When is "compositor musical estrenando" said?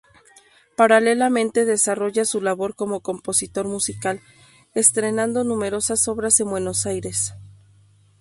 3.01-5.43